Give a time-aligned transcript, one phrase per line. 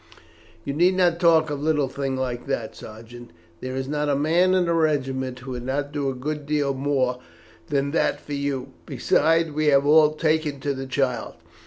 [0.65, 3.29] "You need not talk of a little thing like that, Sergeant.
[3.59, 6.73] There is not a man in the regiment who would not do a good deal
[6.73, 7.19] more
[7.67, 11.35] than that for you: besides we have all taken to the child.